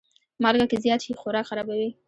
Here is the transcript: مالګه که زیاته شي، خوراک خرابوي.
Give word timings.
مالګه 0.41 0.65
که 0.71 0.77
زیاته 0.83 1.03
شي، 1.05 1.19
خوراک 1.19 1.45
خرابوي. 1.49 1.89